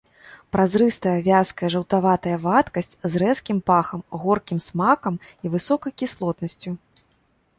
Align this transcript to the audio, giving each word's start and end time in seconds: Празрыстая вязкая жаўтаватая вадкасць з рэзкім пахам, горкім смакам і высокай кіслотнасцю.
Празрыстая 0.55 1.11
вязкая 1.27 1.69
жаўтаватая 1.73 2.33
вадкасць 2.45 2.97
з 3.11 3.21
рэзкім 3.23 3.57
пахам, 3.69 4.01
горкім 4.23 4.59
смакам 4.69 5.19
і 5.47 5.51
высокай 5.57 5.91
кіслотнасцю. 6.03 6.69